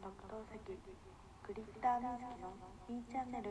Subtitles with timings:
[0.00, 0.78] 特等席
[1.42, 3.50] クリスターミスキの B チャンネル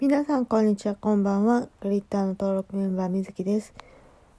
[0.00, 1.68] 皆さんこんにちはこんばんは。
[1.82, 3.74] グリッターの登録メンバーみずきです。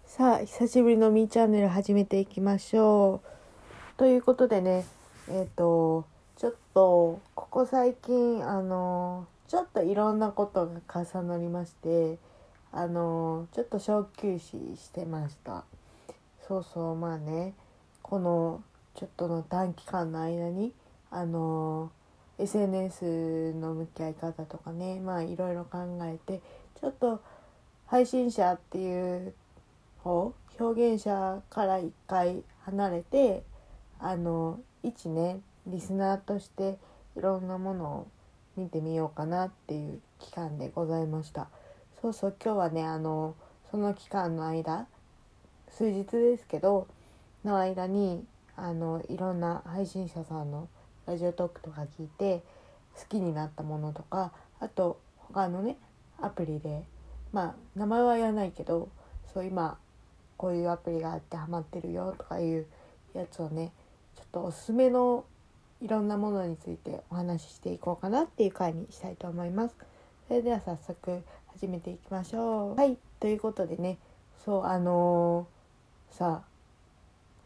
[0.04, 3.98] さあ久しぶりのみーチャンネル始めていきましょう。
[3.98, 4.84] ということでね
[5.30, 6.08] えっ、と
[6.38, 12.18] ちょっとここ最近あのちょっといろんなことが重なりまして
[12.72, 15.66] あのちょっと小休止してました。
[16.48, 17.54] そうそうまあね。
[18.08, 18.62] この
[18.94, 20.74] ちょっとの短期間の間に
[21.10, 21.90] あの
[22.38, 26.40] SNS の向き合い方とかねまあいろいろ考えて
[26.80, 27.20] ちょっと
[27.88, 29.34] 配信者っていう
[30.04, 33.42] 方表現者から一回離れて
[34.00, 36.78] あの一ねリスナーとして
[37.18, 38.08] いろんなものを
[38.56, 41.48] 見てみようかなっていう期間でございました。
[42.04, 43.34] そうそう今日はねあの
[43.72, 44.86] その期間の間
[45.72, 46.88] 数日ですけど
[47.46, 48.26] の間に
[48.58, 50.68] あのいろんな配信者さんの
[51.06, 52.44] ラジオトークとか聞いて
[52.98, 55.78] 好きになったものとかあと他のね
[56.20, 56.84] アプリで
[57.32, 58.90] まあ名前は言わないけど
[59.32, 59.78] そう今
[60.38, 62.66] こういうアプリがあってハマってるよとかいう
[63.14, 63.72] やつをね
[64.16, 65.24] ちょっとおすすめの
[65.82, 69.76] いろんなものについてお話ししていこうかなっていう回にしたいと思います。
[70.28, 71.22] それでは早速
[71.54, 72.76] 始めていきましょう。
[72.76, 73.98] はいということでね
[74.46, 76.42] そうあのー、さ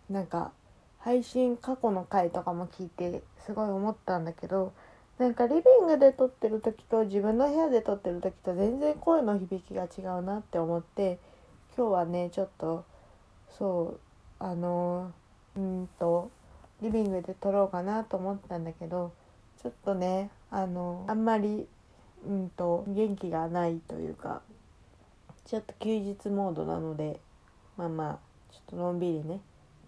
[0.09, 0.51] なんか
[0.99, 4.73] 配信過去の回とかも聞いてすごい思ったんだけど
[5.17, 11.19] なんかリビングで撮ってる時と自分の部屋で撮ってる時と全然声の響きが違うなって思って
[11.77, 12.85] 今日はねちょっと
[13.57, 13.97] そ
[14.39, 15.11] うあの
[15.55, 16.31] うんと
[16.81, 19.11] リビングで撮ろうかなと思ったんだけど
[19.61, 21.67] ちょっとねあのあんまり
[22.25, 24.41] うんと元気がないというか
[25.45, 27.19] ちょっと休日モードなので
[27.75, 28.19] まあまあ
[28.53, 29.41] ちょっとのんびりね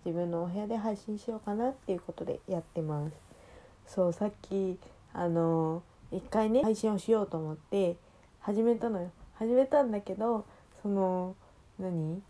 [0.06, 3.14] 自分のお部屋で配信しようかなっていうことでやってます。
[3.88, 4.78] そうさっき
[5.14, 7.98] あの一回ね配信をしようと思って
[8.40, 9.12] 始めたのよ。
[9.36, 10.46] 始めたんだけど
[10.82, 11.36] その
[11.80, 12.22] 何？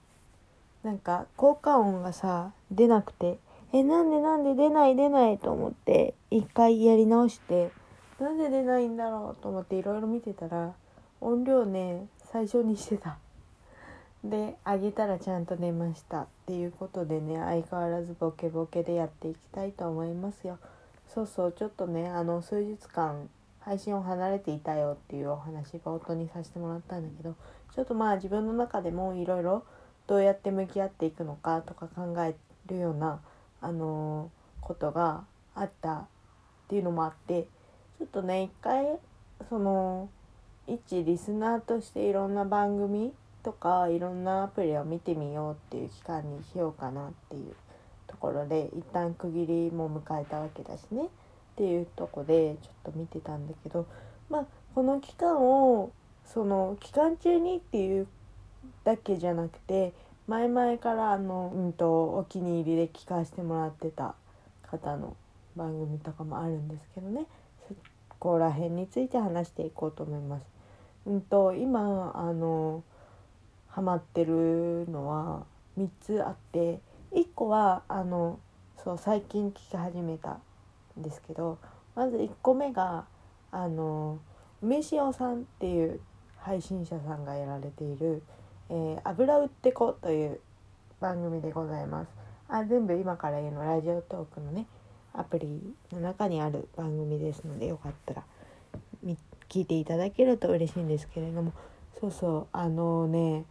[0.83, 3.37] なんか効果音がさ出なくて
[3.71, 7.71] えなんでなんで出ない出ないと思って一回やり直して
[8.19, 10.73] なんで出ないんだろうと思っていろいろ見てたら
[11.19, 13.17] 音量ね最初にしてた。
[14.23, 20.59] であげたらちゃんと出ましたっていうことでね相変わらずボケボケでやっていきたいと思いますよ。
[21.07, 23.29] そうそうちょっとねあの数日間
[23.59, 27.35] 配信を離れていたよっていうお話冒頭にさせてもらったんだけど
[27.75, 29.63] ちょっとまあ自分の中でもいろいろ
[30.07, 32.35] どうやって向き合っていくのかとか考え
[32.67, 33.21] るような
[33.59, 35.23] あのー、ことが
[35.55, 36.05] あったっ
[36.69, 37.47] ていうのもあって
[37.97, 38.85] ちょっとね一回
[39.49, 40.09] その
[40.67, 47.55] 一リスナーとしていろんな番組とかいろんなアプリを見てみようっていう期間にしようかなっていう
[48.07, 51.07] ところで一旦区切りも迎えたわけだしねっ
[51.55, 53.85] ていうとこでちょっと見てたんだけど
[54.29, 55.91] まあこの期間を
[56.25, 58.07] その期間中にっていう
[58.83, 59.93] だけじゃなくて
[60.27, 64.15] 前々からあの、うんと、お気に入りで聞かせてもらってた
[64.63, 65.17] 方の
[65.55, 67.25] 番組とかもあるんですけどね
[67.67, 67.75] そ
[68.19, 70.45] こら辺について話していこうと思います。
[71.05, 72.83] うんと今あの
[73.71, 75.45] ハマってるのは
[75.77, 76.79] 3つあって
[77.13, 78.39] 1個はあの
[78.83, 80.39] そう最近聞き始めた
[80.99, 81.57] んですけど
[81.95, 83.05] まず1個目が
[83.51, 84.19] あの
[84.61, 85.99] 梅塩さんっていう
[86.39, 88.23] 配信者さんがやられている
[88.69, 90.39] 「えー、油売ってこ」という
[90.99, 92.09] 番組でございます。
[92.49, 94.67] あ全部今から言うのラジオトークのね
[95.13, 98.23] アプリの中にある番組ですのでよかったら
[99.47, 101.53] 聞いていただけると嬉しいんですけれども
[101.99, 103.45] そうそうあのね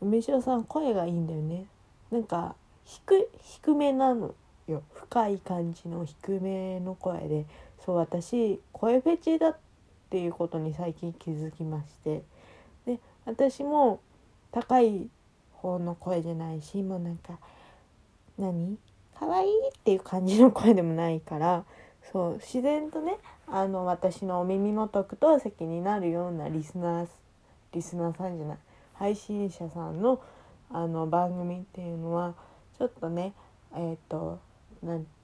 [0.00, 1.66] 梅塩さん声がいいんだよね。
[2.10, 2.54] なんか
[2.84, 4.34] 低低めなの
[4.66, 4.82] よ。
[4.94, 7.46] 深い感じの低めの声で。
[7.84, 9.56] そう私声フェチだっ
[10.10, 12.22] ていうことに最近気づきまして。
[12.86, 14.00] で私も
[14.52, 15.08] 高い
[15.52, 17.38] 方の声じゃないしもうなんか
[18.38, 18.78] 何？
[19.18, 21.64] 可愛いっていう感じの声でもないから
[22.12, 23.18] そう自然とね
[23.48, 27.08] あの私のお耳の特等席になるようなリスナー
[27.72, 28.58] リスナーさんじゃない。
[28.98, 30.20] 配信者さんの
[30.70, 32.34] あの番組っていうのは
[32.76, 33.32] ちょっとね
[33.74, 34.38] えっ、ー、と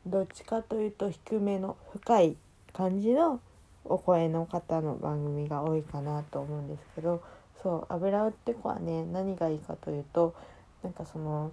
[0.07, 2.37] どっちかというと低めの深い
[2.73, 3.41] 感じの
[3.85, 7.23] お声の方の番組が多いかなと思うんですけど
[7.63, 10.35] そう油売って子はね何がいいかというと
[10.83, 11.53] なんかその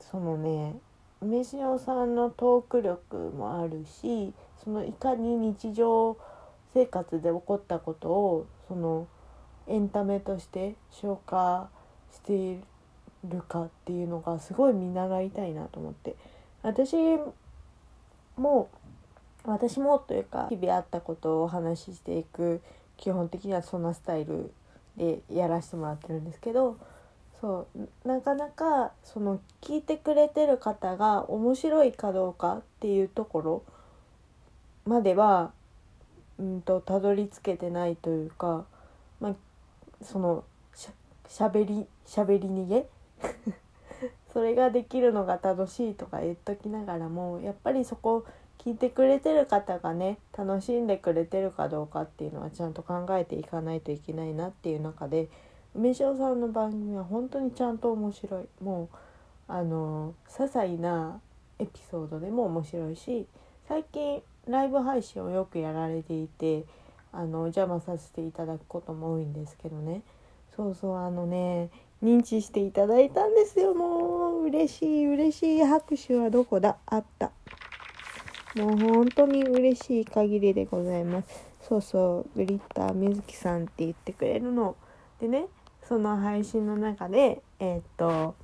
[0.00, 0.76] そのね
[1.20, 4.32] 梅塩さんのトーク力もあるし
[4.62, 6.16] そのいかに日常
[6.74, 9.06] 生活で起こったことをその
[9.68, 11.68] エンタメとして消化
[12.12, 12.60] してい
[13.24, 16.16] るかっていうのがすごい見習いたいなと思って。
[16.62, 16.96] 私
[18.36, 18.68] も
[19.44, 22.60] 私もというか日々あったことをお話ししていく
[22.96, 24.52] 基本的にはそんなスタイル
[24.96, 26.76] でやらせてもらってるんですけど
[27.40, 27.68] そ
[28.04, 33.62] うなかなかその聞いてくれてる方が面白いかどうかっていうところ
[34.84, 35.52] までは
[36.38, 38.64] うんとたどり着けてないというか、
[40.02, 42.86] そのしゃべりしゃべり逃げ？
[44.32, 48.24] それができるのが楽しいとか言っときながらもやっぱりそこ
[48.58, 55.28] 聞いてくれてる方がね楽しんでくれてるかどうかっていうのはちゃんと考えていかないといけないなっていう中で
[55.74, 58.44] 梅塩さんの番組は本当にちゃんと面白い。
[58.62, 58.88] もう
[59.48, 61.20] あの些細な
[61.58, 63.26] エピソードでも面白いし
[63.66, 66.64] 最近ライブ配信をよくやられていて
[67.12, 70.02] あのお邪魔させていただくことも多いんですけどね。
[70.54, 71.70] そうそうあのね
[72.02, 73.74] 認知していただいたんですよ。
[73.74, 76.76] もう嬉しい嬉しい拍手はどこだ？
[76.86, 77.30] あった。
[78.56, 81.28] もう本当に嬉しい限りでございます。
[81.68, 84.76] そうそうグリッター水木さんって言ってくれるの。
[85.20, 85.46] でね
[85.82, 88.34] その配信の中でえー、っと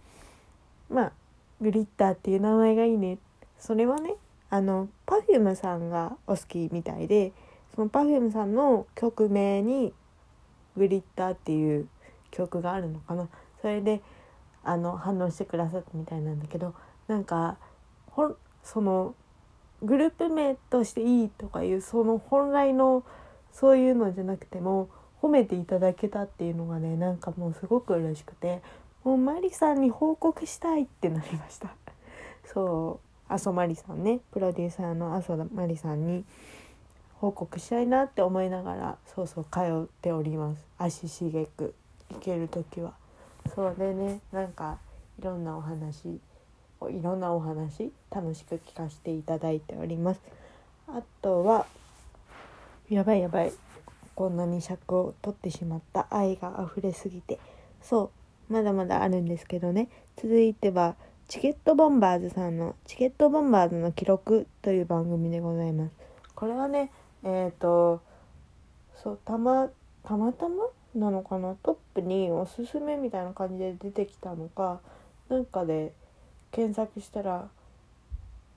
[0.91, 1.13] まあ
[1.61, 3.19] グリッターっていう名前がいいね。
[3.59, 4.15] それはね
[4.51, 7.33] あの Perfume さんがお好きみたいで
[7.75, 9.93] その Perfume さんの曲名に
[10.77, 11.89] 「グリッター」っていう
[12.31, 13.29] 曲があるのかな。
[13.61, 14.03] それで
[14.63, 16.75] あの反応してくださったみたいなんだけど
[17.07, 17.57] なんか
[18.11, 19.15] ほその
[19.83, 23.05] グループ名としていいとかいうその本来の
[23.53, 24.89] そういうのじゃなくても
[25.21, 28.63] 褒めていただけたっていうのがねなんかもうすごく嬉しくて
[29.05, 31.75] もうマリさんに報告したいってなりました。
[32.47, 34.21] そう阿蘇マリさんね。
[34.33, 36.25] プロデューサーの阿蘇マリさんに。
[37.21, 40.67] 報告したいなって思いながらそうそう通っております。
[40.79, 41.75] 足しげく
[42.11, 42.93] 行ける時は。
[43.55, 44.79] そうでねなんか
[45.19, 46.21] いろんなお話い
[47.03, 50.21] ろんなお話楽しく聞かせていただいております。
[50.89, 51.67] あとは
[52.91, 53.53] やばいやばい
[54.15, 56.07] こんなに尺を取ってしまった。
[56.11, 57.39] 愛が溢れすぎて。
[57.81, 58.11] そ
[58.49, 59.89] うまだまだあるんですけどね。
[60.17, 60.95] 続いては
[61.27, 65.95] チケットボンバーズさんの「チケットボンバーズの記録」という番組でございます。
[66.35, 66.91] これはね
[67.25, 68.03] えっ、ー、と
[69.03, 69.69] そうたま
[70.03, 71.57] たまたまなのかな？
[71.63, 74.81] トップにおすすめみたいな感じで出てきたのか
[75.29, 75.93] なんかで
[76.53, 77.49] 検索したら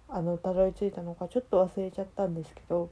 [0.10, 2.90] あのたどり着いたのかちょっと忘れちゃったんですけど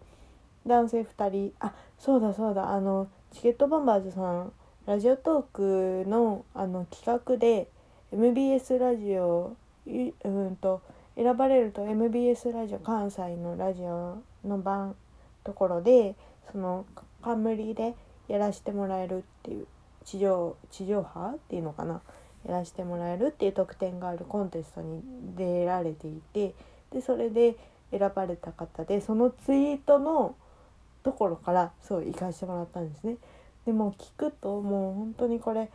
[0.66, 4.51] 男性2人あそうだそうだあのチケットボンバーズさん
[4.86, 7.68] ラジオトークのあの企画で
[8.12, 9.56] MBS ラジオ
[9.86, 9.89] う
[10.30, 10.81] んと
[11.16, 14.95] 選ばれると MBS ラジオ関西のラジオの番
[15.45, 16.15] ところで
[16.51, 16.86] その
[17.21, 17.95] 冠で
[18.27, 19.68] やらせてもらえるっていう
[20.03, 22.01] 地上地上波っていうのかな？
[22.45, 25.01] やらせてもらえるっていう特典があるコンテストに
[25.36, 26.53] 出られていて
[26.92, 27.56] でそれで
[27.92, 30.36] 選ばれた方でそのツイートの
[31.03, 33.18] ところからそう行かせてもらったんですね。
[33.65, 35.69] でも聞くともう本当にこれ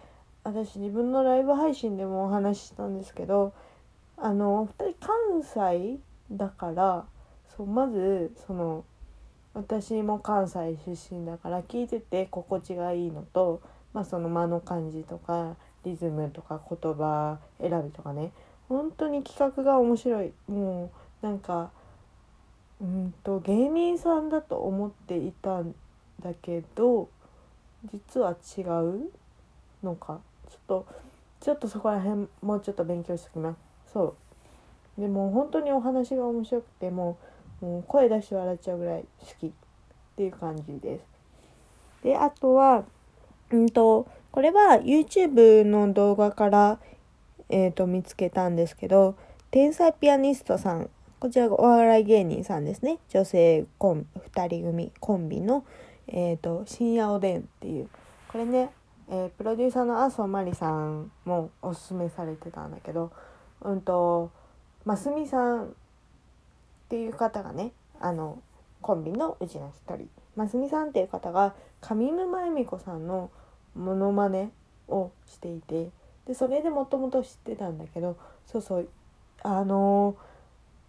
[0.44, 3.52] 私自分のライブ配信でもお話ししたんですけど
[4.16, 5.98] あのお二人関西
[6.30, 7.04] だから
[7.56, 8.84] そうまずその
[9.54, 13.60] 私も関西出身だから聞いてて心地がいいのと、
[13.92, 18.32] まあ、その間の感じとかリズムとか言葉選びとかね。
[18.68, 20.32] 本当に企画が面白い。
[20.46, 20.92] も
[21.22, 21.70] うなんか
[22.80, 25.74] うんと芸人さんだと思っていたん
[26.22, 27.08] だけど
[27.92, 29.10] 実は違う
[29.82, 30.20] のか。
[30.48, 30.86] ちょっと
[31.40, 33.58] ちょっとそこら辺もうちょっと勉強しておきます。
[33.92, 34.14] そ
[34.98, 35.00] う。
[35.00, 37.29] でも本当にお話が面白くてもう
[37.60, 39.50] もう声出して笑っちゃうぐらい好きっ
[40.16, 42.04] ていう感じです。
[42.04, 42.84] であとは
[43.50, 46.78] うんとこれは YouTube の動画から、
[47.48, 49.16] えーと、見つけたんですけど
[49.50, 50.88] 天才ピアニストさん
[51.18, 52.98] こちらがお笑い芸人さんですね。
[53.10, 55.64] 女性コン2人組コンビの、
[56.08, 57.88] えーと、深夜おでんっていう。
[58.28, 58.70] これね、
[59.10, 63.10] えー、プロデューサーの麻生真理さんもおすすめされてたんだけど
[63.60, 64.30] うんと
[64.84, 65.74] ますみさん
[66.90, 67.70] っていう方がね
[68.00, 68.42] あの
[68.82, 70.08] コンビのうちの一人。
[70.34, 73.30] ますみさんっていう方が上沼恵美子さんの
[73.76, 74.50] モノマネ
[74.88, 75.90] をしていて
[76.26, 78.88] でそれでもともと知ってたんだけどそうそう
[79.44, 80.16] あの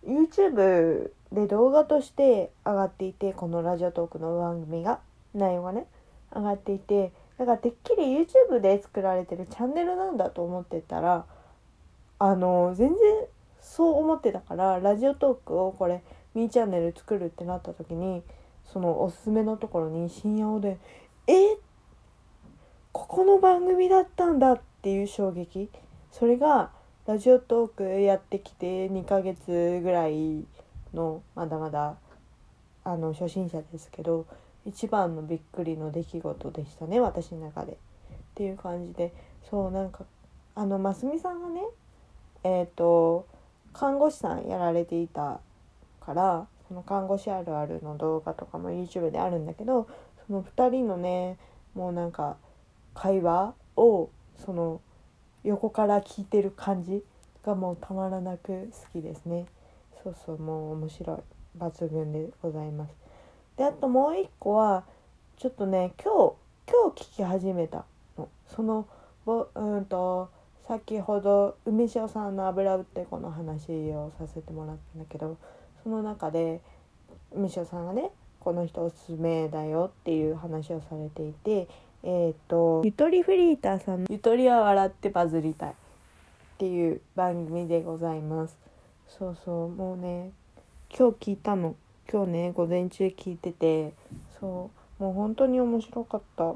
[0.04, 5.00] YouTube で動画として上がっていてこのラジオトークの番組が
[5.36, 5.86] 内容がね
[6.36, 11.26] 上がっていてだからてっきり YouTube で作られてるチャンネルなんだと思ってたら
[12.18, 12.98] あの全然
[13.62, 16.02] そう思ってたからラジオトークをこれ
[16.34, 18.24] ミーチャンネル作るってなった時に
[18.72, 20.78] そのおすすめのところに深夜おで
[21.28, 21.58] え？
[22.92, 25.70] ここの番組だったんだっていう衝撃。
[26.12, 26.72] それが
[27.08, 30.46] ラジオトークやってきて2ヶ月ぐらい
[30.94, 31.96] のまだまだ
[32.84, 34.26] あの初心者ですけど
[34.66, 37.74] 一番のびっくりの出来事でしたね私の中で。
[37.74, 37.76] っ
[38.34, 39.14] ていう感じで。
[39.50, 40.06] そうなんか
[40.56, 41.62] あのますみさんがね
[42.44, 43.28] えっ、ー、と
[43.74, 45.40] 看護師さんやられていた
[46.00, 49.88] からその看護師あるあるの動画とかも YouTube であるんだけど
[50.28, 51.38] その2人のね
[51.74, 52.38] もうなんか
[52.94, 54.10] 会話を
[54.46, 54.82] その
[55.44, 57.04] 横から聞いてる感じ
[57.44, 59.46] がもうたまらなく好きですね。
[60.04, 61.18] そうそうもう面白い。
[61.58, 62.94] 抜群でございます。
[63.58, 64.86] であともう一個は
[65.38, 66.36] ちょっとね今日
[66.72, 67.86] 今日聞き始めた
[68.18, 68.30] の。
[68.48, 68.88] その
[69.26, 70.30] ぼうんと
[70.72, 75.38] 先ほど梅塩さんの油売ってこの話をさせてもらったんだけど
[75.84, 76.62] その中で
[77.34, 78.10] 梅塩さんがね
[78.40, 81.68] この人おすすめだよっていう話をされていて
[82.04, 85.74] えっ、ー、とゆとりフリーターさんの「ゆとりは笑ってバズりたい」っ
[86.58, 88.56] ていう番組でございます。
[89.10, 90.32] そうそうもうね
[90.98, 91.76] 今日聞いたの。
[92.10, 93.92] 今日ね午前中聞いてて
[94.40, 96.56] そうもう本当に面白かった。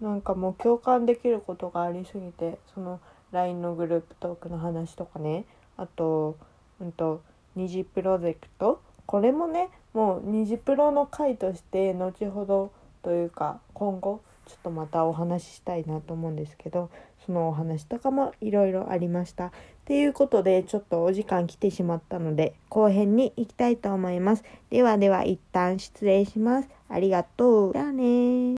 [0.00, 2.98] なんかもう共感できることがありすぎてその
[3.32, 5.44] LINE のグループトークの話とかね
[5.76, 6.36] あと
[6.80, 7.22] うんと
[7.56, 12.72] 二次プロジェクトこれもねもう二次プロの回として後ほど
[13.02, 16.90] というか今後ちょっとまたお話ししたいなと思うんですけど
[17.24, 19.46] そのお話とかもいろいろありました。
[19.46, 19.50] っ
[19.84, 24.44] ていうことでちょっとお時間来てしまったので後編に行きたいと思います。
[24.70, 26.68] ではでは一旦失礼します。
[26.88, 27.72] ありがとう。
[27.72, 28.50] じゃあね